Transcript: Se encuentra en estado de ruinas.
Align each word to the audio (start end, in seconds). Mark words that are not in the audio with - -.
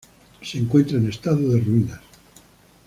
Se 0.41 0.57
encuentra 0.57 0.97
en 0.97 1.09
estado 1.09 1.47
de 1.51 1.59
ruinas. 1.61 1.99